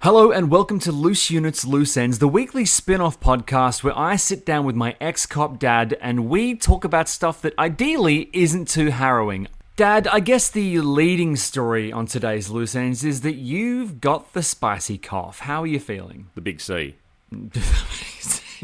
[0.00, 4.16] Hello and welcome to Loose Units, Loose Ends, the weekly spin off podcast where I
[4.16, 8.68] sit down with my ex cop dad and we talk about stuff that ideally isn't
[8.68, 9.48] too harrowing.
[9.74, 14.42] Dad, I guess the leading story on today's Loose Ends is that you've got the
[14.42, 15.40] spicy cough.
[15.40, 16.28] How are you feeling?
[16.34, 16.96] The big C.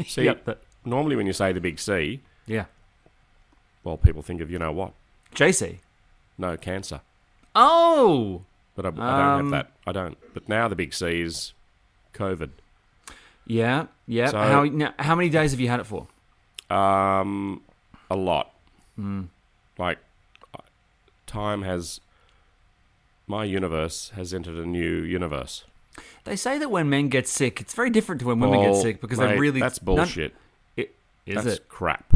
[0.07, 2.65] See, Yep, that- normally when you say the big C, yeah.
[3.83, 4.93] well, people think of you know what?
[5.35, 5.79] JC.
[6.37, 7.01] No cancer.
[7.55, 8.43] Oh!
[8.75, 9.71] But I, I don't Um, have that.
[9.87, 10.17] I don't.
[10.33, 11.53] But now the big C is
[12.13, 12.49] COVID.
[13.45, 14.27] Yeah, yeah.
[14.27, 16.07] So- how, now, how many days have you had it for?
[16.75, 17.61] Um,
[18.09, 18.51] a lot.
[18.95, 19.23] Hmm.
[19.77, 19.99] Like,
[20.55, 20.61] uh,
[21.27, 21.99] time has.
[23.27, 25.63] My universe has entered a new universe.
[26.25, 28.99] They say that when men get sick, it's very different to when women get sick
[29.01, 29.59] because they mate, really.
[29.59, 30.33] That's none- bullshit.
[30.75, 30.93] it,
[31.25, 31.69] is that's it?
[31.69, 32.13] crap.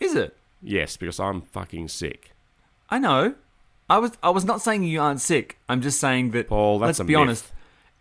[0.00, 0.36] Is it?
[0.62, 2.32] Yes, because I'm fucking sick.
[2.90, 3.34] I know.
[3.90, 5.58] I was I was not saying you aren't sick.
[5.68, 6.48] I'm just saying that.
[6.48, 7.20] Paul, that's let's a be myth.
[7.20, 7.52] honest.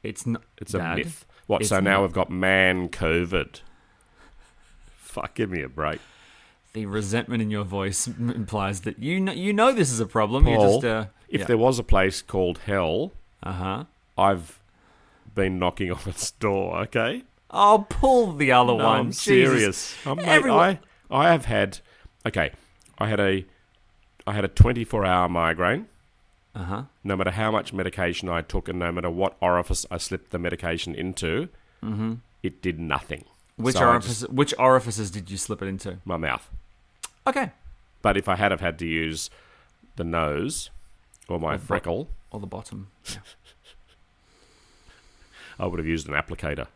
[0.03, 0.41] It's not.
[0.57, 1.25] It's Dad, a myth.
[1.47, 1.61] What?
[1.61, 2.01] it's so now not.
[2.03, 3.61] we've got man COVID.
[4.97, 5.99] Fuck, give me a break.
[6.73, 10.05] The resentment in your voice m- implies that you know, you know this is a
[10.05, 10.47] problem.
[10.47, 13.83] You're Paul, just uh, if there was a place called hell, uh huh.
[14.17, 14.59] I've
[15.33, 16.79] been knocking on its door.
[16.81, 18.99] Okay, I'll pull the other no, one.
[18.99, 19.21] I'm Jesus.
[19.23, 19.95] serious.
[20.05, 20.79] I'm, mate, Everyone- I
[21.09, 21.79] I have had.
[22.25, 22.51] Okay,
[22.99, 23.45] I had a
[24.27, 25.87] I had a 24 hour migraine.
[26.53, 26.83] Uh huh.
[27.03, 30.39] No matter how much medication I took, and no matter what orifice I slipped the
[30.39, 31.49] medication into,
[32.43, 33.23] it did nothing.
[33.55, 35.97] Which So just- Which orifices did you slip it into?
[36.05, 36.49] my mouth.
[37.25, 37.51] Okay.
[38.01, 39.29] But if I had have had to use
[39.95, 40.69] the nose
[41.27, 42.87] or my Or freckle, Or the bottom.
[43.09, 43.17] Yeah.
[45.59, 46.67] I would have used an applicator.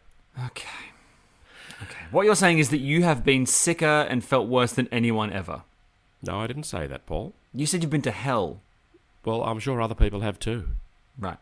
[0.48, 0.68] Okay.
[1.84, 2.06] Okay.
[2.12, 5.62] What you're saying is that you have been sicker and felt worse than anyone ever.
[6.24, 7.34] No, I didn't say that, Paul.
[7.54, 8.62] You said you've been to hell.
[9.26, 10.70] Well, I'm sure other people have too.
[11.20, 11.38] Right.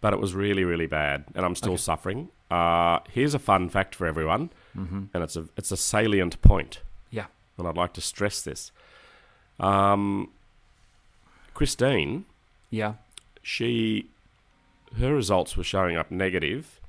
[0.00, 2.28] But it was really, really bad, and I'm still suffering.
[2.50, 5.04] Uh, here's a fun fact for everyone, mm-hmm.
[5.14, 6.80] and it's a it's a salient point,
[7.10, 7.26] Yeah.
[7.56, 8.72] and I'd like to stress this.
[9.60, 10.30] Um,
[11.54, 12.24] Christine,
[12.70, 12.94] Yeah.
[13.42, 14.08] she
[14.98, 16.80] her results were showing up negative.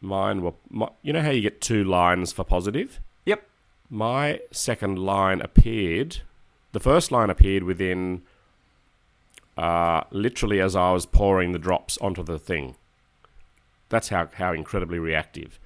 [0.00, 3.00] Mine were, my, you know how you get two lines for positive.
[3.24, 3.42] Yep.
[3.90, 6.18] My second line appeared.
[6.76, 8.20] The first line appeared within,
[9.56, 12.76] uh, literally as I was pouring the drops onto the thing.
[13.88, 15.58] That's how how incredibly reactive.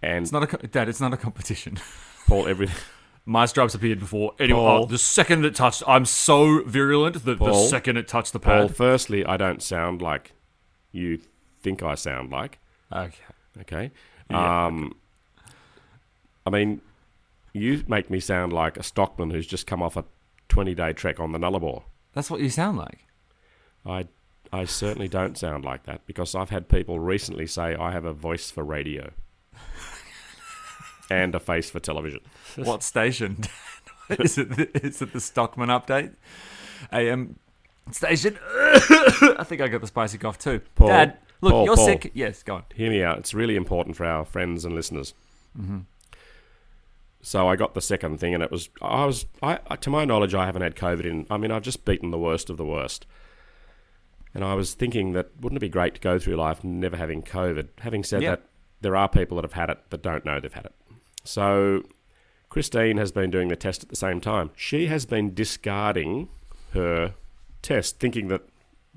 [0.00, 0.88] And It's not a dad.
[0.88, 1.76] It's not a competition.
[2.26, 2.70] Paul, every
[3.26, 4.32] My stripes appeared before.
[4.38, 4.62] anyone.
[4.64, 4.82] Paul.
[4.84, 8.68] oh, the second it touched, I'm so virulent that the second it touched the Paul.
[8.68, 8.76] pad.
[8.78, 10.32] Firstly, I don't sound like
[10.92, 11.20] you
[11.60, 12.58] think I sound like.
[12.90, 13.12] Okay.
[13.60, 13.90] Okay.
[14.30, 14.96] Yeah, Um,
[16.46, 16.80] I mean,
[17.54, 20.04] you make me sound like a stockman who's just come off a
[20.48, 21.84] twenty-day trek on the Nullarbor.
[22.12, 23.06] That's what you sound like.
[23.86, 24.08] I
[24.52, 28.12] I certainly don't sound like that because I've had people recently say I have a
[28.12, 29.10] voice for radio
[31.10, 32.20] and a face for television.
[32.56, 33.38] What station?
[34.10, 34.50] is it?
[34.50, 36.12] The, is it the Stockman update?
[36.92, 37.38] AM
[37.90, 38.38] station.
[38.52, 40.60] I think I got the spicy cough too.
[40.74, 41.86] Paul, Dad, look, Paul, you're Paul.
[41.86, 42.10] sick.
[42.14, 42.64] Yes, go on.
[42.74, 43.18] Hear me out.
[43.18, 45.14] It's really important for our friends and listeners.
[45.58, 45.80] Mm-hmm.
[47.26, 50.34] So I got the second thing, and it was I was I to my knowledge
[50.34, 51.26] I haven't had COVID in.
[51.30, 53.06] I mean I've just beaten the worst of the worst.
[54.34, 57.22] And I was thinking that wouldn't it be great to go through life never having
[57.22, 57.68] COVID?
[57.80, 58.30] Having said Yeah.
[58.30, 58.42] that,
[58.82, 60.74] there are people that have had it that don't know they've had it.
[61.24, 61.84] So
[62.50, 64.50] Christine has been doing the test at the same time.
[64.54, 66.28] She has been discarding
[66.72, 67.14] her
[67.62, 68.42] test, thinking that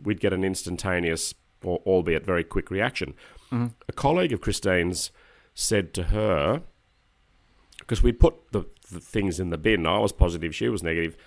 [0.03, 1.33] we'd get an instantaneous
[1.63, 3.13] or albeit very quick reaction.
[3.51, 3.67] Mm-hmm.
[3.87, 5.11] A colleague of Christine's
[5.53, 6.63] said to her,
[7.87, 11.17] because we'd put the, the things in the bin, I was positive, she was negative.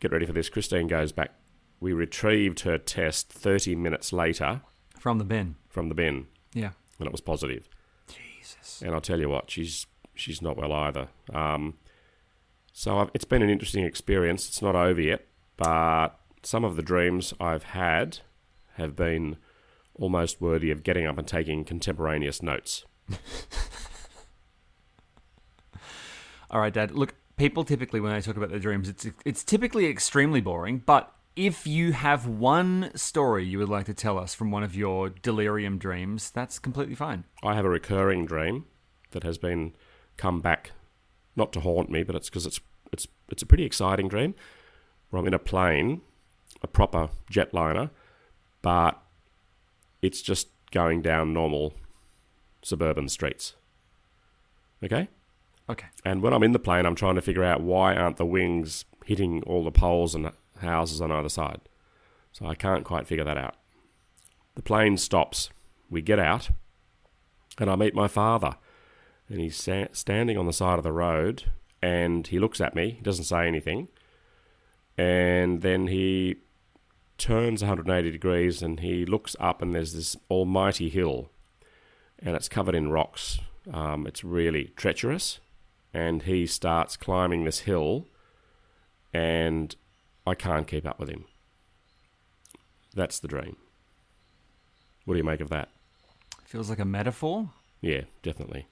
[0.00, 0.48] Get ready for this.
[0.48, 1.32] Christine goes back
[1.80, 4.62] we retrieved her test 30 minutes later
[4.98, 5.54] From the bin.
[5.68, 6.70] from the bin, Yeah.
[6.98, 7.68] and it was positive.
[8.08, 8.82] Jesus.
[8.82, 11.06] And I'll tell you what, she's she's not well either.
[11.32, 11.74] Um,
[12.72, 14.48] so I've, it's been an interesting experience.
[14.48, 18.18] It's not over yet, but some of the dreams I've had
[18.74, 19.36] have been
[19.94, 22.84] almost worthy of getting up and taking contemporaneous notes.
[26.50, 26.92] All right, Dad.
[26.92, 30.82] Look, people typically when they talk about their dreams, it's it's typically extremely boring.
[30.84, 34.74] But if you have one story you would like to tell us from one of
[34.74, 37.24] your delirium dreams, that's completely fine.
[37.42, 38.66] I have a recurring dream
[39.12, 39.74] that has been
[40.16, 40.72] come back,
[41.36, 42.60] not to haunt me, but it's because it's
[42.92, 44.34] it's it's a pretty exciting dream.
[45.10, 46.02] Where I'm in a plane,
[46.62, 47.90] a proper jetliner,
[48.60, 49.00] but
[50.02, 51.74] it's just going down normal
[52.62, 53.54] suburban streets.
[54.82, 55.08] Okay,
[55.70, 55.86] Okay.
[56.04, 58.84] and when I'm in the plane, I'm trying to figure out why aren't the wings
[59.04, 60.30] hitting all the poles and
[60.60, 61.60] houses on either side.
[62.32, 63.56] So I can't quite figure that out.
[64.54, 65.50] The plane stops.
[65.90, 66.50] We get out,
[67.58, 68.56] and I meet my father.
[69.28, 71.44] And he's sa- standing on the side of the road,
[71.82, 72.90] and he looks at me.
[72.92, 73.88] He doesn't say anything.
[74.96, 76.36] And then he
[77.18, 81.30] turns 180 degrees and he looks up, and there's this almighty hill,
[82.18, 83.38] and it's covered in rocks.
[83.72, 85.40] Um, it's really treacherous
[85.92, 88.06] and he starts climbing this hill,
[89.12, 89.74] and
[90.26, 91.24] I can't keep up with him.
[92.94, 93.56] That's the dream.
[95.04, 95.68] What do you make of that?
[96.44, 97.50] Feels like a metaphor.
[97.80, 98.66] Yeah, definitely.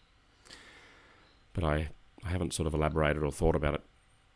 [1.52, 1.88] But I,
[2.24, 3.82] I haven't sort of elaborated or thought about it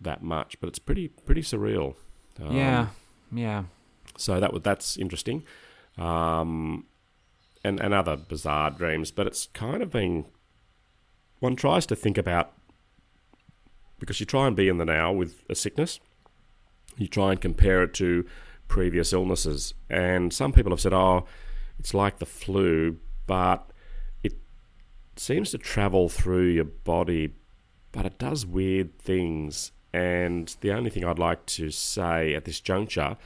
[0.01, 1.95] that much, but it's pretty pretty surreal.
[2.41, 2.87] Um, yeah.
[3.33, 3.65] Yeah.
[4.17, 5.45] So that that's interesting,
[5.99, 6.87] um,
[7.63, 9.11] and and other bizarre dreams.
[9.11, 10.27] But it's kind of been
[11.39, 12.53] one tries to think about
[14.01, 16.01] because you try and be in the now with a sickness.
[16.97, 18.27] You try and compare it to
[18.67, 21.27] previous illnesses, and some people have said, "Oh,
[21.79, 23.71] it's like the flu, but
[24.25, 24.35] it
[25.15, 27.35] seems to travel through your body,
[27.93, 32.61] but it does weird things." And the only thing I'd like to say at this
[32.61, 33.17] juncture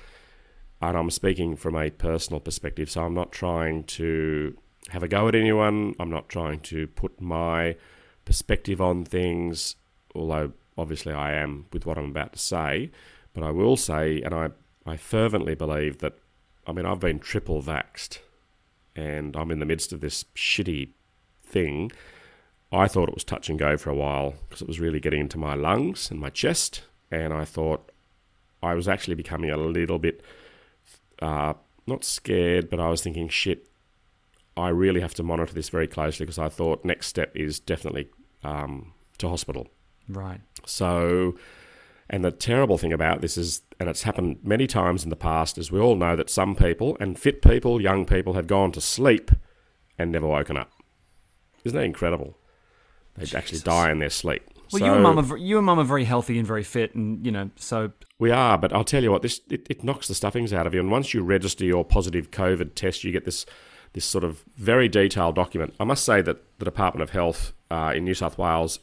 [0.88, 4.56] and I'm speaking from a personal perspective, so I'm not trying to
[4.90, 5.94] have a go at anyone.
[5.98, 7.76] I'm not trying to put my
[8.24, 9.76] perspective on things,
[10.14, 12.90] although obviously I am with what I'm about to say.
[13.32, 14.50] But I will say, and I,
[14.86, 16.14] I fervently believe that,
[16.66, 18.18] I mean, I've been triple vaxxed
[18.94, 20.90] and I'm in the midst of this shitty
[21.44, 21.90] thing.
[22.72, 25.20] I thought it was touch and go for a while because it was really getting
[25.20, 26.82] into my lungs and my chest.
[27.10, 27.90] And I thought
[28.62, 30.22] I was actually becoming a little bit
[31.20, 31.54] uh,
[31.86, 33.68] not scared, but I was thinking, shit,
[34.56, 38.08] I really have to monitor this very closely because I thought next step is definitely
[38.42, 39.68] um, to hospital.
[40.08, 40.40] Right.
[40.66, 41.36] So,
[42.10, 45.58] and the terrible thing about this is, and it's happened many times in the past,
[45.58, 48.80] is we all know that some people, and fit people, young people, have gone to
[48.80, 49.30] sleep
[49.98, 50.70] and never woken up.
[51.64, 52.36] Isn't that incredible?
[53.16, 54.42] They actually die in their sleep.
[54.72, 56.94] Well, So- you and mum are you and mum are very healthy and very fit,
[56.94, 60.08] and you know, so We are, but I'll tell you what, this it, it knocks
[60.08, 60.80] the stuffings out of you.
[60.80, 63.46] And once you register your positive COVID test, you get this
[63.92, 65.74] this sort of very detailed document.
[65.78, 68.80] I must say that the Department of Health uh, in New South Wales,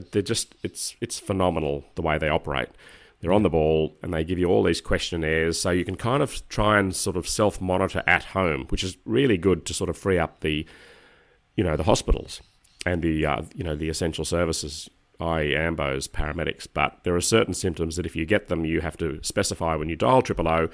[0.00, 2.68] they're just it's it's phenomenal the way they operate.
[3.20, 6.22] They're on the ball and they give you all these questionnaires, so you can kind
[6.22, 9.88] of try and sort of self monitor at home, which is really good to sort
[9.88, 10.66] of free up the
[11.56, 12.42] you know the hospitals
[12.84, 15.54] and the uh, you know the essential services, i.e.
[15.54, 16.66] ambos, paramedics.
[16.72, 19.88] But there are certain symptoms that if you get them, you have to specify when
[19.88, 20.68] you dial triple O,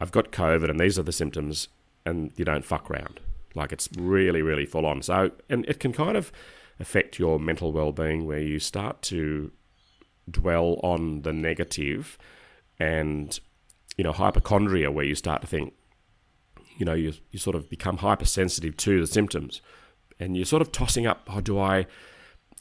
[0.00, 1.68] I've got COVID and these are the symptoms,
[2.06, 3.20] and you don't fuck around.
[3.54, 5.02] Like it's really really full on.
[5.02, 6.32] So and it can kind of
[6.80, 9.50] affect your mental well being where you start to
[10.30, 12.18] dwell on the negative
[12.78, 13.40] and
[13.96, 15.74] you know hypochondria where you start to think
[16.76, 19.60] you know you, you sort of become hypersensitive to the symptoms
[20.18, 21.86] and you're sort of tossing up oh do i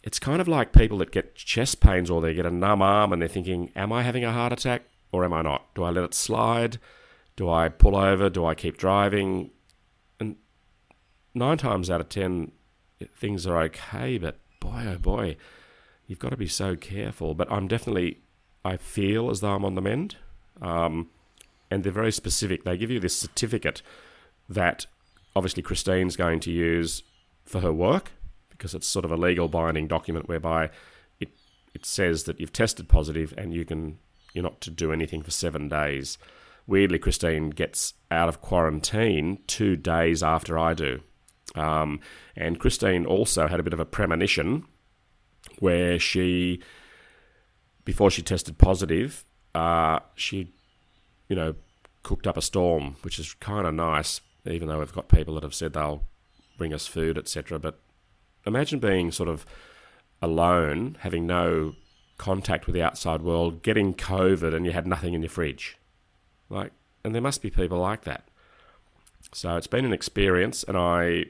[0.03, 3.13] it's kind of like people that get chest pains or they get a numb arm
[3.13, 5.73] and they're thinking am i having a heart attack or am i not?
[5.75, 6.79] Do i let it slide?
[7.37, 8.29] Do i pull over?
[8.29, 9.51] Do i keep driving?
[10.19, 10.35] And
[11.33, 12.51] nine times out of ten
[13.15, 15.35] things are okay but boy oh boy
[16.07, 17.33] you've got to be so careful.
[17.33, 18.19] But i'm definitely
[18.65, 20.17] i feel as though i'm on the mend.
[20.61, 21.09] Um,
[21.71, 22.63] and they're very specific.
[22.63, 23.81] They give you this certificate
[24.47, 24.85] that
[25.35, 27.01] obviously Christine's going to use
[27.45, 28.11] for her work
[28.49, 30.69] because it's sort of a legal binding document whereby
[31.19, 31.29] it
[31.73, 33.97] it says that you've tested positive and you can
[34.33, 36.17] you're not to do anything for seven days.
[36.65, 41.01] Weirdly, Christine gets out of quarantine two days after I do,
[41.55, 41.99] um,
[42.35, 44.65] and Christine also had a bit of a premonition
[45.59, 46.61] where she,
[47.85, 50.53] before she tested positive, uh, she
[51.27, 51.55] you know,
[52.03, 55.43] cooked up a storm, which is kind of nice, even though we've got people that
[55.43, 56.03] have said they'll
[56.57, 57.57] bring us food, etc.
[57.59, 57.79] But
[58.45, 59.45] imagine being sort of
[60.21, 61.73] alone, having no
[62.17, 65.77] contact with the outside world, getting COVID, and you had nothing in your fridge.
[66.49, 66.71] Like,
[67.03, 68.27] and there must be people like that.
[69.31, 71.25] So it's been an experience, and I,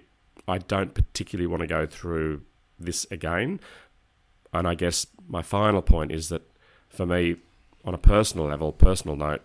[0.47, 2.41] I don't particularly want to go through
[2.79, 3.59] this again.
[4.53, 6.41] And I guess my final point is that
[6.89, 7.37] for me,
[7.85, 9.41] on a personal level, personal note,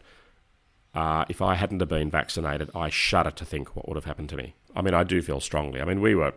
[0.94, 4.28] uh, if I hadn't have been vaccinated, I shudder to think what would have happened
[4.30, 4.54] to me.
[4.74, 5.80] I mean, I do feel strongly.
[5.80, 6.34] I mean, we were,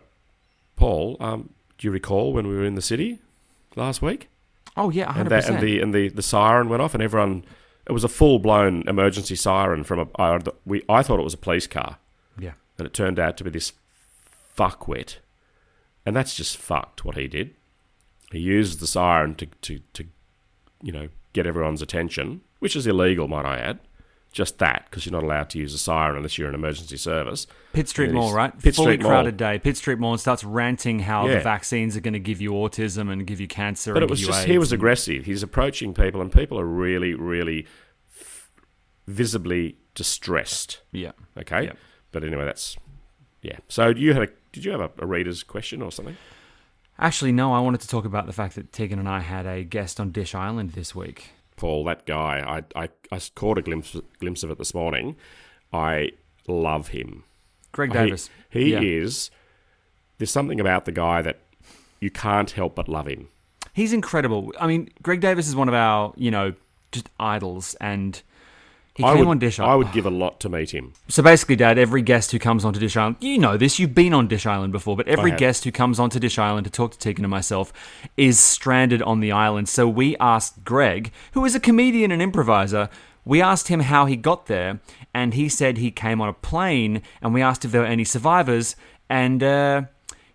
[0.76, 1.16] Paul.
[1.20, 3.18] Um, do you recall when we were in the city
[3.76, 4.28] last week?
[4.76, 7.44] Oh yeah, and, hundred that, and the and the, the siren went off, and everyone.
[7.84, 10.06] It was a full blown emergency siren from a.
[10.16, 11.98] I, we I thought it was a police car,
[12.38, 13.72] Yeah, and it turned out to be this
[14.56, 15.16] fuckwit,
[16.06, 17.04] and that's just fucked.
[17.04, 17.54] What he did,
[18.30, 20.04] he used the siren to to to,
[20.82, 23.78] you know, get everyone's attention, which is illegal, might I add.
[24.32, 27.46] Just that, because you're not allowed to use a siren unless you're an emergency service.
[27.74, 28.50] Pitt Street Mall, right?
[28.62, 29.10] Pitt Fully Street Mall.
[29.10, 29.58] crowded day.
[29.58, 33.26] Pitt Street Mall starts ranting how the vaccines are going to give you autism and
[33.26, 33.92] give you cancer.
[33.92, 35.26] But and it was just he was aggressive.
[35.26, 37.66] He's approaching people, and people are really, really
[38.18, 38.50] f-
[39.06, 40.80] visibly distressed.
[40.92, 41.12] Yeah.
[41.36, 41.76] Okay, Yep.
[42.12, 42.76] But anyway, that's
[43.42, 43.58] yeah.
[43.68, 46.16] So you had a did you have a, a reader's question or something?
[46.98, 47.52] Actually, no.
[47.52, 50.10] I wanted to talk about the fact that Tegan and I had a guest on
[50.12, 51.30] Dish Island this week.
[51.56, 55.16] Paul, that guy, I I, I caught a glimpse glimpse of it this morning.
[55.72, 56.10] I
[56.46, 57.24] love him.
[57.72, 58.30] Greg He- Davies.
[58.50, 58.80] He, Yeah.
[58.82, 59.30] is.
[60.18, 61.40] There's something about the guy that
[62.00, 63.28] you can't help but love him.
[63.72, 64.52] He's incredible.
[64.60, 66.52] I mean, Greg Davies is one of our, you know,
[66.92, 68.20] just idols, and
[68.94, 69.72] he I came would, on Dish Island.
[69.72, 70.92] I would give a lot to meet him.
[71.08, 74.12] So basically, Dad, every guest who comes onto Dish Island, you know this, you've been
[74.12, 76.98] on Dish Island before, but every guest who comes onto Dish Island to talk to
[76.98, 77.72] Tegan and myself
[78.16, 79.68] is stranded on the island.
[79.68, 82.90] So we asked Greg, who is a comedian and improviser,
[83.24, 84.80] we asked him how he got there,
[85.14, 88.04] and he said he came on a plane, and we asked if there were any
[88.04, 88.74] survivors,
[89.08, 89.82] and uh,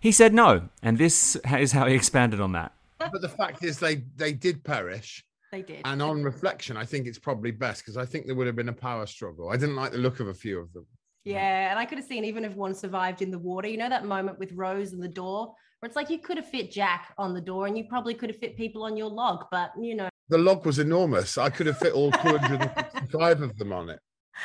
[0.00, 0.68] he said no.
[0.82, 2.72] And this is how he expanded on that.
[2.98, 5.22] But the fact is, they they did perish.
[5.50, 5.82] They did.
[5.84, 8.68] And on reflection, I think it's probably best because I think there would have been
[8.68, 9.48] a power struggle.
[9.50, 10.86] I didn't like the look of a few of them.
[11.24, 13.68] yeah, and I could have seen even if one survived in the water.
[13.68, 16.48] You know that moment with Rose and the door, where it's like you could have
[16.48, 19.46] fit Jack on the door, and you probably could have fit people on your log,
[19.50, 20.08] but you know.
[20.30, 21.38] The log was enormous.
[21.38, 23.98] I could have fit all 265 of them on it.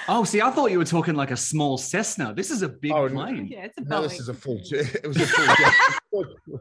[0.07, 2.33] Oh, see, I thought you were talking like a small Cessna.
[2.33, 3.15] This is a big Oh, no.
[3.25, 3.47] plane.
[3.51, 4.59] Yeah, it's a No, this is a full.
[4.71, 6.25] It was a full.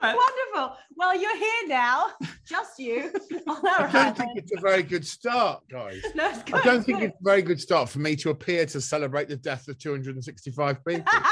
[0.00, 0.16] jet.
[0.16, 0.76] Wonderful.
[0.96, 2.06] Well, you're here now,
[2.46, 3.12] just you.
[3.46, 6.02] on I don't think it's a very good start, guys.
[6.14, 7.10] No, it's I don't it's think good.
[7.10, 10.84] it's a very good start for me to appear to celebrate the death of 265
[10.84, 11.04] people.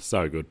[0.00, 0.46] So good.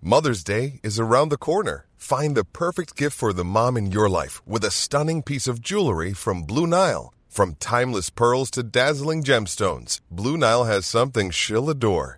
[0.00, 1.86] Mother's Day is around the corner.
[1.96, 5.60] Find the perfect gift for the mom in your life with a stunning piece of
[5.60, 7.12] jewelry from Blue Nile.
[7.28, 12.17] From timeless pearls to dazzling gemstones, Blue Nile has something she'll adore.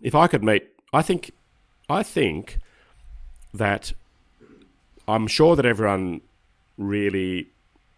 [0.00, 1.32] If I could meet, I think,
[1.88, 2.58] I think
[3.54, 3.92] that
[5.08, 6.20] I'm sure that everyone
[6.76, 7.48] really,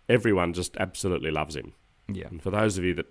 [0.08, 1.72] everyone just absolutely loves him.
[2.12, 2.28] Yeah.
[2.28, 3.06] And for those of you that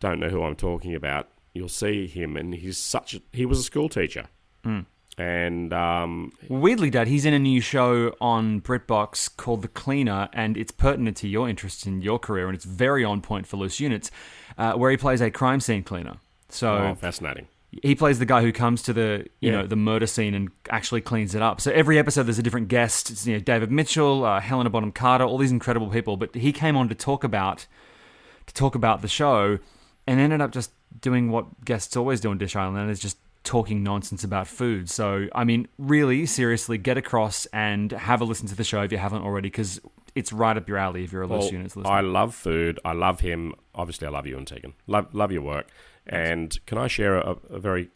[0.00, 3.14] don't know who I'm talking about, you'll see him, and he's such.
[3.14, 4.26] A, he was a school teacher,
[4.64, 4.84] Mm.
[5.18, 10.56] and um, Weirdly, Dad, he's in a new show on BritBox called The Cleaner, and
[10.56, 13.80] it's pertinent to your interest in your career, and it's very on point for loose
[13.80, 14.10] units,
[14.58, 16.18] uh, where he plays a crime scene cleaner.
[16.50, 17.48] So oh, fascinating.
[17.82, 19.60] He plays the guy who comes to the you Yeah.
[19.62, 21.60] know the murder scene and actually cleans it up.
[21.60, 23.10] So every episode there's a different guest.
[23.10, 26.16] It's, you know David Mitchell, uh, Helena Bonham Carter, all these incredible people.
[26.16, 27.66] But he came on to talk about
[28.46, 29.58] to talk about the show,
[30.06, 33.18] and ended up just doing what guests always do on Dish Island, and is just
[33.44, 34.90] talking nonsense about food.
[34.90, 38.90] So I mean, really, seriously, get across and have a listen to the show if
[38.92, 39.80] you haven't already, because
[40.16, 41.92] it's right up your alley if you're a loose Well, units listener.
[41.94, 42.80] I love food.
[42.84, 43.54] I love him.
[43.80, 44.74] Obviously, I love you and Tegan.
[44.86, 45.68] Love love your work.
[46.06, 47.88] And can I share a, a very?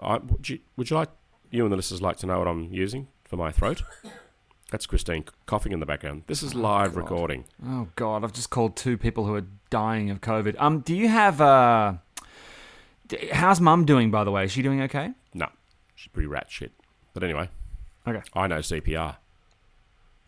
[0.00, 1.08] I, would, you, would you like
[1.50, 3.82] you and the listeners like to know what I'm using for my throat?
[4.70, 6.22] That's Christine coughing in the background.
[6.26, 7.02] This is live God.
[7.02, 7.44] recording.
[7.64, 10.56] Oh God, I've just called two people who are dying of COVID.
[10.58, 11.94] Um, do you have uh,
[13.32, 14.10] how's Mum doing?
[14.10, 15.10] By the way, is she doing okay?
[15.34, 15.48] No,
[15.94, 16.72] she's pretty rat shit.
[17.14, 17.48] But anyway,
[18.06, 18.22] Okay.
[18.34, 19.16] I know CPR.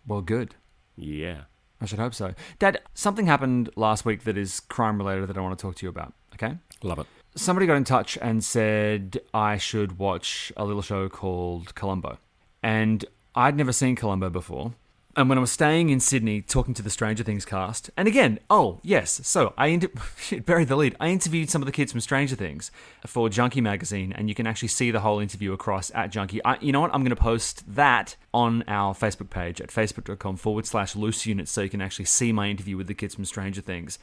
[0.07, 0.55] Well, good.
[0.97, 1.43] Yeah.
[1.81, 2.35] I should hope so.
[2.59, 5.87] Dad, something happened last week that is crime related that I want to talk to
[5.87, 6.13] you about.
[6.35, 6.57] Okay.
[6.83, 7.07] Love it.
[7.35, 12.19] Somebody got in touch and said I should watch a little show called Columbo,
[12.63, 13.05] and
[13.35, 14.73] I'd never seen Columbo before.
[15.19, 18.39] And when I was staying in Sydney talking to the Stranger Things cast, and again,
[18.49, 19.91] oh yes, so I inter-
[20.47, 20.95] buried the lead.
[21.01, 22.71] I interviewed some of the kids from Stranger Things
[23.05, 26.39] for Junkee magazine, and you can actually see the whole interview across at Junkee.
[26.45, 26.95] I, you know what?
[26.95, 31.51] I'm going to post that on our Facebook page at facebook.com forward slash loose units,
[31.51, 33.99] so you can actually see my interview with the kids from Stranger Things.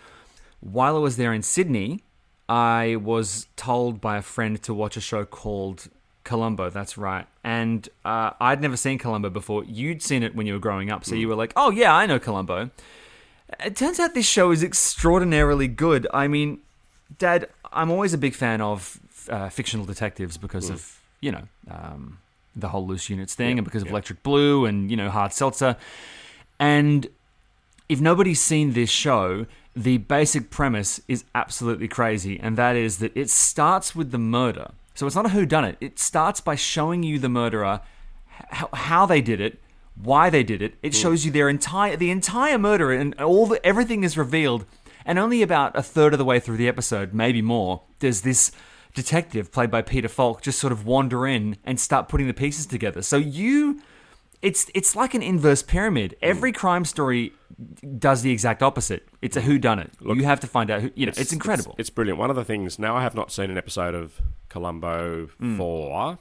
[0.60, 2.04] While I was there in Sydney,
[2.50, 5.88] I was told by a friend to watch a show called
[6.26, 6.70] Columbo.
[6.70, 7.26] That's right.
[7.44, 9.64] And uh, I'd never seen Columbo before.
[9.64, 12.06] You'd seen it when you were growing up, so you were like, oh, yeah, I
[12.06, 12.72] know Columbo.
[13.64, 16.08] It turns out this show is extraordinarily good.
[16.14, 16.60] I mean,
[17.18, 22.18] Dad, I'm always a big fan of uh, fictional detectives because of, you know, um,
[22.56, 25.78] the whole loose units thing and because of Electric Blue and, you know, Hard Seltzer.
[26.60, 27.08] And
[27.88, 33.16] if nobody's seen this show, the basic premise is absolutely crazy, and that is that
[33.16, 34.72] it starts with the murder.
[34.96, 35.78] So it's not a who done it.
[35.80, 37.82] It starts by showing you the murderer,
[38.28, 39.62] how, how they did it,
[39.96, 40.76] why they did it.
[40.82, 41.02] It hmm.
[41.02, 44.66] shows you their entire the entire murder, and all the everything is revealed.
[45.06, 48.52] And only about a third of the way through the episode, maybe more, does this
[48.96, 52.66] detective played by Peter Falk just sort of wander in and start putting the pieces
[52.66, 53.04] together.
[53.04, 53.82] So you
[54.42, 56.16] it's it's like an inverse pyramid.
[56.22, 57.34] Every crime story
[57.98, 59.08] does the exact opposite.
[59.22, 59.92] It's a who done it.
[60.02, 61.76] You have to find out who you know, it's, incredible.
[61.78, 62.20] It's, brilliant.
[62.20, 65.58] One of the things now I have not seen an episode of Columbo Mm.
[65.58, 66.20] for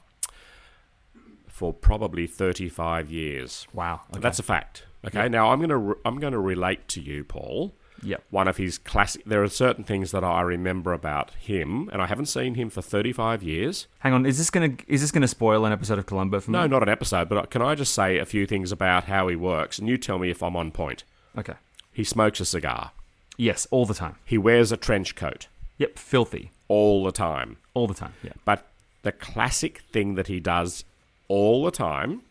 [1.48, 3.66] for probably 35 years.
[3.72, 4.00] Wow.
[4.10, 4.20] okay.
[4.20, 4.84] That's a fact.
[5.06, 5.22] Okay.
[5.22, 5.30] Yep.
[5.30, 7.76] Now I'm going to re- I'm going to relate to you, Paul.
[8.04, 8.22] Yep.
[8.30, 9.24] One of his classic.
[9.24, 12.82] There are certain things that I remember about him, and I haven't seen him for
[12.82, 13.86] 35 years.
[14.00, 16.58] Hang on, is this gonna is this gonna spoil an episode of Columbo for me?
[16.58, 19.28] No, not an episode, but uh, can I just say a few things about how
[19.28, 21.04] he works, and you tell me if I'm on point.
[21.36, 21.54] Okay.
[21.92, 22.92] He smokes a cigar.
[23.36, 24.16] Yes, all the time.
[24.24, 25.48] He wears a trench coat.
[25.78, 26.50] Yep, filthy.
[26.68, 27.56] All the time.
[27.74, 28.14] All the time.
[28.22, 28.32] Yeah.
[28.44, 28.66] But
[29.02, 30.84] the classic thing that he does
[31.28, 32.22] all the time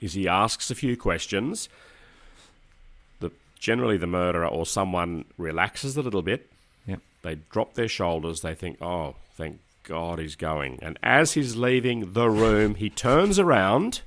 [0.00, 1.68] is he asks a few questions.
[3.58, 6.50] Generally the murderer or someone relaxes a little bit.
[6.86, 7.00] Yep.
[7.22, 8.42] They drop their shoulders.
[8.42, 13.38] They think, "Oh, thank God he's going." And as he's leaving the room, he turns
[13.38, 14.02] around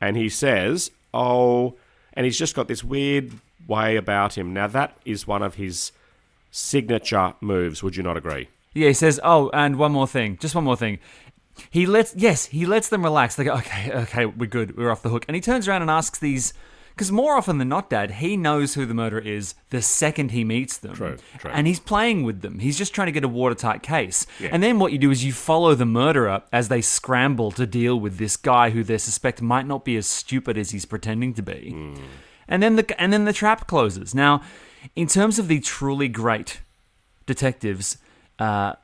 [0.00, 1.74] and he says, "Oh,"
[2.12, 3.32] and he's just got this weird
[3.66, 4.52] way about him.
[4.52, 5.92] Now that is one of his
[6.50, 7.82] signature moves.
[7.82, 8.48] Would you not agree?
[8.74, 10.98] Yeah, he says, "Oh, and one more thing, just one more thing."
[11.70, 13.36] He lets yes, he lets them relax.
[13.36, 15.90] They go, "Okay, okay, we're good, we're off the hook." And he turns around and
[15.90, 16.52] asks these,
[16.94, 20.44] because more often than not, Dad, he knows who the murderer is the second he
[20.44, 20.94] meets them.
[20.94, 21.50] True, true.
[21.52, 22.60] And he's playing with them.
[22.60, 24.26] He's just trying to get a watertight case.
[24.38, 24.50] Yeah.
[24.52, 27.98] And then what you do is you follow the murderer as they scramble to deal
[27.98, 31.42] with this guy who they suspect might not be as stupid as he's pretending to
[31.42, 31.70] be.
[31.70, 31.94] Hmm.
[32.46, 34.14] And then the and then the trap closes.
[34.14, 34.42] Now,
[34.94, 36.60] in terms of the truly great
[37.26, 37.98] detectives,
[38.38, 38.74] uh,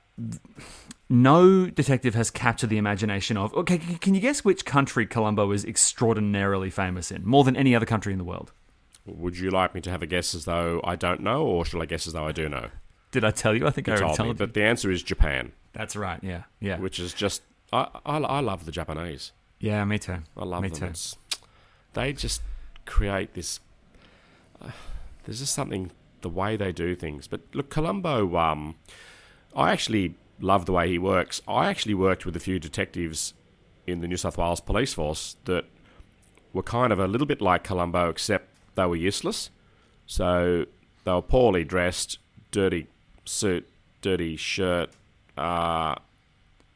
[1.11, 3.53] no detective has captured the imagination of.
[3.55, 7.85] Okay, can you guess which country Columbo is extraordinarily famous in, more than any other
[7.85, 8.53] country in the world?
[9.07, 11.83] Would you like me to have a guess as though I don't know, or shall
[11.83, 12.69] I guess as though I do know?
[13.11, 13.67] Did I tell you?
[13.67, 14.47] I think You I already told me, told you.
[14.47, 16.21] but the answer is Japan, That's right.
[16.23, 17.43] Yeah, yeah, which is just
[17.73, 19.33] I, I, I love the Japanese.
[19.59, 19.85] yeah.
[19.85, 20.19] Me too.
[20.37, 20.79] I love me them.
[20.79, 20.85] too.
[20.87, 21.17] It's,
[21.95, 22.41] they just
[22.87, 23.59] create this.
[24.63, 24.71] Uh,
[25.25, 27.27] there's just something the way they do things.
[27.27, 28.37] But look, Columbo.
[28.37, 28.77] Um,
[29.57, 31.41] I actually love the way he works.
[31.47, 33.35] I actually worked with a few detectives
[33.87, 35.65] in the New South Wales police force that
[36.53, 39.51] were kind of a little bit like Columbo, except they were useless.
[40.07, 40.67] So
[41.05, 42.19] they were poorly dressed,
[42.51, 42.87] dirty
[43.25, 43.69] suit,
[44.01, 44.91] dirty shirt,
[45.37, 45.95] uh,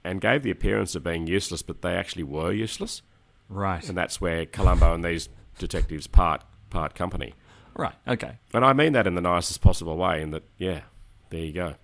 [0.04, 3.02] and gave the appearance of being useless, but they actually were useless.
[3.48, 3.86] Right.
[3.88, 7.34] And that's where Columbo and these detectives part part company.
[7.74, 7.94] Right.
[8.06, 8.38] Okay.
[8.52, 10.22] And I mean that in the nicest possible way.
[10.22, 10.82] In that, yeah,
[11.30, 11.74] there you go.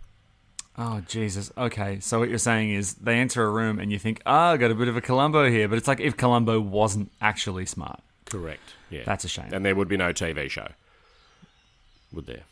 [0.83, 1.53] Oh Jesus.
[1.59, 2.01] Okay.
[2.01, 4.71] So what you're saying is they enter a room and you think, ah, I got
[4.71, 8.01] a bit of a Columbo here, but it's like if Columbo wasn't actually smart.
[8.25, 8.63] Correct.
[8.89, 9.03] Yeah.
[9.05, 9.53] That's a shame.
[9.53, 10.69] And there would be no TV show,
[12.13, 12.45] would there?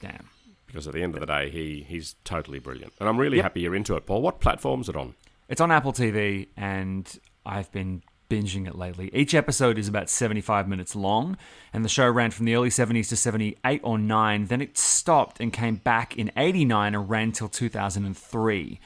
[0.00, 0.28] Damn.
[0.66, 3.44] Because at the end of the day, he he's totally brilliant, and I'm really Yep.
[3.44, 4.20] happy you're into it, Paul.
[4.22, 5.14] What platform's it on?
[5.48, 9.10] It's on Apple TV, and I've been binging it lately.
[9.12, 11.36] Each episode is about 75 minutes long,
[11.72, 14.46] and the show ran from the early 70s to 78 or 9.
[14.46, 18.80] Then it stopped and came back in 89 and ran till 2003.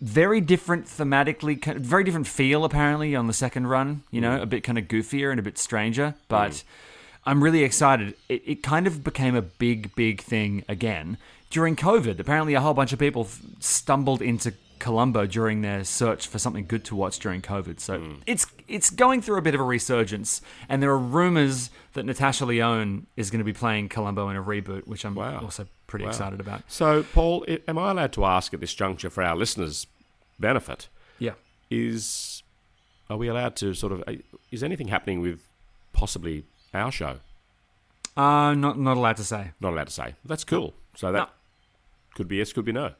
[0.00, 4.02] Very different thematically, very different feel apparently on the second run.
[4.10, 4.42] You know, mm.
[4.42, 6.52] a bit kind of goofier and a bit stranger, but.
[6.52, 6.64] Mm.
[7.26, 8.14] I'm really excited.
[8.30, 11.18] It, it kind of became a big, big thing again
[11.50, 12.18] during COVID.
[12.18, 16.66] Apparently, a whole bunch of people f- stumbled into Columbo during their search for something
[16.66, 17.78] good to watch during COVID.
[17.78, 22.04] So it's it's going through a bit of a resurgence, and there are rumors that
[22.04, 25.40] Natasha Lyonne is going to be playing Columbo in a reboot, which I'm Wow.
[25.42, 26.10] also pretty Wow.
[26.10, 26.62] excited about.
[26.68, 29.86] So, Paul, am I allowed to ask at this juncture for our listeners'
[30.38, 30.88] benefit?
[31.18, 31.34] Yeah.
[31.70, 32.42] Is
[33.08, 34.02] are we allowed to sort of?
[34.08, 34.14] uh,
[34.50, 35.40] Is anything happening with
[35.92, 37.18] possibly our show?
[38.16, 39.52] Uh, not not allowed to say.
[39.60, 40.14] Not allowed to say.
[40.24, 40.74] That's cool.
[40.96, 41.28] So that No.
[42.14, 42.94] could be yes, could be no.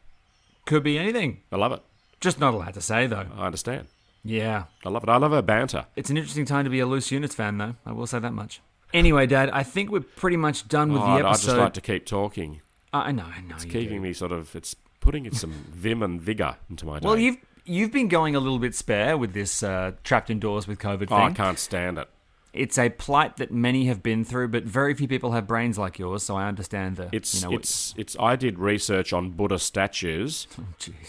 [0.71, 1.41] Could be anything.
[1.51, 1.83] I love it.
[2.21, 3.27] Just not allowed to say though.
[3.37, 3.89] I understand.
[4.23, 4.65] Yeah.
[4.85, 5.09] I love it.
[5.09, 5.87] I love her banter.
[5.97, 7.75] It's an interesting time to be a Loose Units fan, though.
[7.85, 8.61] I will say that much.
[8.95, 11.29] Anyway, Dad, I think we're pretty much done with Oh, the I'd- episode.
[11.29, 12.61] I'd just like to keep talking.
[12.93, 13.57] Uh, I know, I know.
[13.57, 14.03] It's you keeping do.
[14.03, 14.55] me sort of.
[14.55, 17.07] It's putting in some vim and vigor into my day.
[17.07, 20.79] Well, you've you've been going a little bit spare with this uh, trapped indoors with
[20.79, 21.13] COVID thing.
[21.13, 22.09] Oh, I can't stand it.
[22.53, 25.99] It's a plight that many have been through, but very few people have brains like
[25.99, 26.23] yours.
[26.25, 27.09] So I understand the.
[27.13, 28.17] It's you know, it's it's.
[28.19, 30.65] I did research on Buddha statues Oh,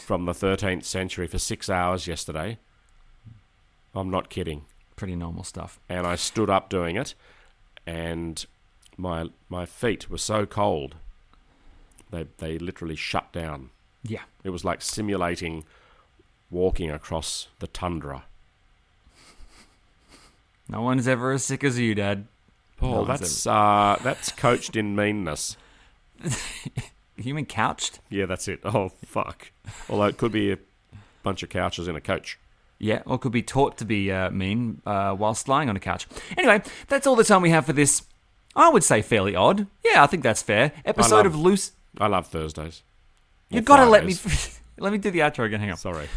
[0.06, 2.60] from the 13th century for six hours yesterday.
[3.96, 4.66] I'm not kidding.
[4.96, 5.80] pretty normal stuff.
[5.90, 7.16] And I stood up doing it,
[7.88, 8.46] and
[8.98, 10.96] my my feet were so cold.
[12.12, 13.72] They they literally shut down.
[14.04, 14.22] Yeah.
[14.44, 15.64] It was like simulating
[16.52, 18.26] walking across the tundra.
[20.72, 22.28] No one's ever as sick as you, Dad.
[22.78, 25.58] Paul, No that's uh, that's coached in meanness.
[27.18, 28.00] Human couched?
[28.10, 28.62] Yeah, that's it.
[28.64, 29.52] Oh fuck.
[29.90, 30.58] Although it could be a
[31.24, 32.40] bunch of couches in a coach.
[32.80, 36.08] Yeah, or could be taught to be uh, mean uh, whilst lying on a couch.
[36.38, 38.04] Anyway, that's all the time we have for this.
[38.56, 39.68] I would say fairly odd.
[39.86, 40.72] Yeah, I think that's fair.
[40.84, 41.74] Episode love- of Loose.
[42.00, 42.82] I love Thursdays.
[43.50, 44.16] You've got to let me.
[44.80, 45.60] Let me do the outro again.
[45.60, 45.78] Hang on.
[45.78, 46.08] Sorry.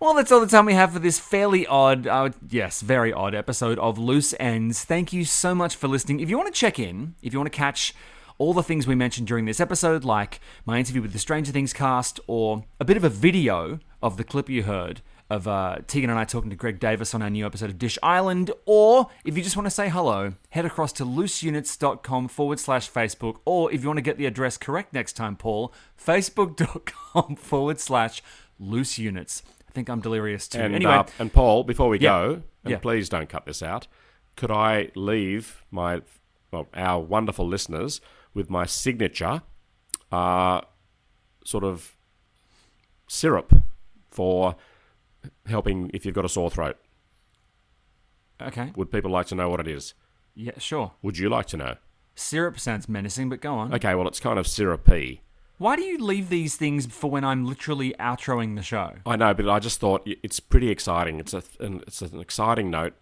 [0.00, 3.34] Well, that's all the time we have for this fairly odd, uh, yes, very odd
[3.34, 4.82] episode of Loose Ends.
[4.82, 6.20] Thank you so much for listening.
[6.20, 7.94] If you want to check in, if you want to catch
[8.38, 11.74] all the things we mentioned during this episode, like my interview with the Stranger Things
[11.74, 16.08] cast, or a bit of a video of the clip you heard of uh, Tegan
[16.08, 19.36] and I talking to Greg Davies on our new episode of Dish Island, or if
[19.36, 23.82] you just want to say hello, head across to looseunits.com forward slash Facebook, or if
[23.82, 28.22] you want to get the address correct next time, Paul, facebook.com forward slash
[28.58, 29.42] loose units.
[29.70, 30.58] I think I'm delirious too.
[30.58, 32.10] And, anyway, uh, and Paul, before we Yeah.
[32.10, 32.32] go,
[32.64, 32.78] and Yeah.
[32.78, 33.86] please don't cut this out,
[34.34, 36.02] could I leave my
[36.52, 38.00] well, our wonderful listeners
[38.34, 39.42] with my signature
[40.10, 40.62] uh,
[41.44, 41.96] sort of
[43.06, 43.54] syrup
[44.10, 44.56] for
[45.46, 46.76] helping if you've got a sore throat?
[48.42, 49.94] okay, Would people like to know what it is?
[50.34, 50.92] yeah, sure.
[51.02, 51.76] Would you like to know?
[52.16, 53.72] Syrup sounds menacing, but go on.
[53.72, 55.20] Okay, well, it's kind of syrupy.
[55.60, 58.94] Why do you leave these things for when I'm literally outroing the show?
[59.04, 61.20] I know, but I just thought it's pretty exciting.
[61.20, 62.94] It's a an, it's an exciting note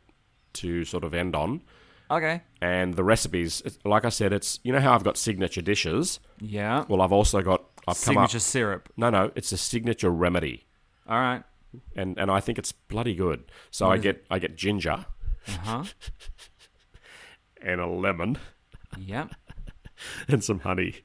[0.55, 1.63] to sort of end on.
[2.11, 2.43] Okay.
[2.61, 6.19] And the recipes, like I said, it's you know how I've got signature dishes.
[6.41, 6.85] Yeah.
[6.89, 8.43] Well, I've also got I've Signature come up.
[8.43, 8.89] syrup.
[8.97, 10.67] No, no, it's a signature remedy,
[11.09, 11.45] All right.
[11.95, 13.45] and and I think it's bloody good.
[13.71, 15.07] So What I get I get ginger
[15.47, 15.85] Uh huh.
[17.63, 18.39] and a lemon
[18.99, 19.31] yep.
[20.29, 20.97] and some honey.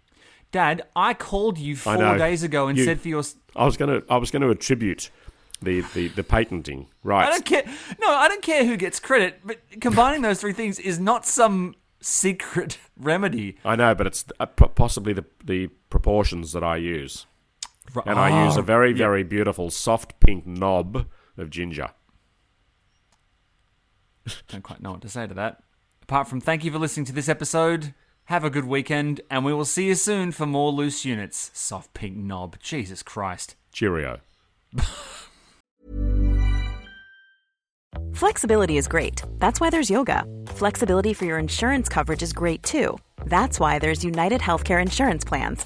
[0.54, 3.24] Dad, I called you four days ago and You- said for your.
[3.56, 5.10] I was gonna I was gonna attribute
[5.62, 7.28] the the, the patenting right.
[7.28, 7.64] I don't care.
[8.00, 11.76] No, I don't care who gets credit, but combining those three things is not some
[12.02, 13.58] secret remedy.
[13.66, 17.26] I know, but it's uh, possibly the the proportions that I use,
[18.06, 21.90] and I use Oh, a very very beautiful soft pink knob of ginger.
[24.48, 25.64] Don't quite know what to say to that.
[26.04, 27.94] Apart from thank you for listening to this episode.
[28.26, 31.52] Have a good weekend, and we will see you soon for more loose units.
[31.54, 32.56] Soft pink knob.
[32.62, 33.56] Jesus Christ.
[33.72, 34.22] Cheerio.
[38.14, 39.22] Flexibility is great.
[39.40, 40.24] That's why there's yoga.
[40.48, 42.98] Flexibility for your insurance coverage is great too.
[43.26, 45.66] That's why there's United Healthcare Insurance Plans.